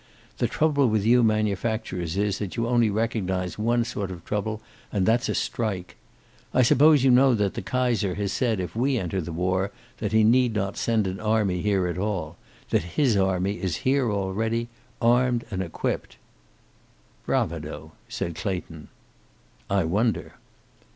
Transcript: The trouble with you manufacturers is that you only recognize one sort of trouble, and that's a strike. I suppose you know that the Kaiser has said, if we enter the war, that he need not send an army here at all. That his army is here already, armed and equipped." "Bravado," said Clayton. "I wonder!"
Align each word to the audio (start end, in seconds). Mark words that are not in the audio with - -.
The 0.39 0.47
trouble 0.47 0.89
with 0.89 1.05
you 1.05 1.21
manufacturers 1.21 2.17
is 2.17 2.39
that 2.39 2.57
you 2.57 2.65
only 2.65 2.89
recognize 2.89 3.59
one 3.59 3.83
sort 3.83 4.09
of 4.09 4.25
trouble, 4.25 4.59
and 4.91 5.05
that's 5.05 5.29
a 5.29 5.35
strike. 5.35 5.95
I 6.55 6.63
suppose 6.63 7.03
you 7.03 7.11
know 7.11 7.35
that 7.35 7.53
the 7.53 7.61
Kaiser 7.61 8.15
has 8.15 8.31
said, 8.31 8.59
if 8.59 8.75
we 8.75 8.97
enter 8.97 9.21
the 9.21 9.31
war, 9.31 9.71
that 9.99 10.11
he 10.11 10.23
need 10.23 10.55
not 10.55 10.75
send 10.75 11.05
an 11.05 11.19
army 11.19 11.61
here 11.61 11.85
at 11.85 11.99
all. 11.99 12.35
That 12.71 12.97
his 12.97 13.15
army 13.15 13.61
is 13.61 13.75
here 13.85 14.11
already, 14.11 14.69
armed 14.99 15.45
and 15.51 15.61
equipped." 15.61 16.17
"Bravado," 17.27 17.91
said 18.09 18.33
Clayton. 18.33 18.87
"I 19.69 19.83
wonder!" 19.83 20.33